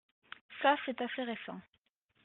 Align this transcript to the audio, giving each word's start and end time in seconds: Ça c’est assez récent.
Ça 0.63 0.77
c’est 0.83 0.99
assez 1.01 1.21
récent. 1.21 1.61